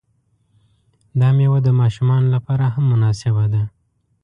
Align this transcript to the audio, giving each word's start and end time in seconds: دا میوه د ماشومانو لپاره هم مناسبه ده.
دا 1.19 1.29
میوه 1.37 1.59
د 1.65 1.69
ماشومانو 1.81 2.27
لپاره 2.35 2.65
هم 2.73 2.83
مناسبه 2.93 3.45
ده. 3.53 3.63